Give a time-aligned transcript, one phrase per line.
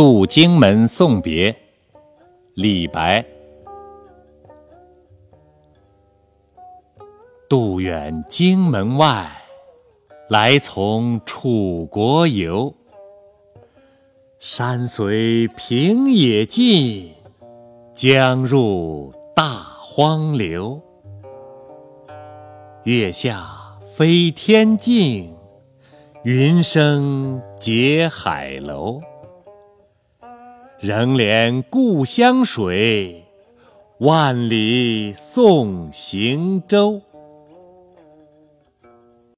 [0.00, 1.54] 渡荆门送别，
[2.54, 3.22] 李白。
[7.50, 9.30] 渡远荆门外，
[10.30, 12.74] 来从楚国游。
[14.38, 17.12] 山随平野尽，
[17.92, 19.50] 江入大
[19.82, 20.80] 荒流。
[22.84, 25.36] 月下飞天镜，
[26.22, 28.98] 云生结海楼。
[30.80, 33.26] 仍怜故乡水，
[33.98, 37.02] 万里送行舟。